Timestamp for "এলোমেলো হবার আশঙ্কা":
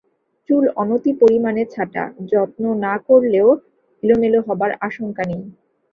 4.03-5.23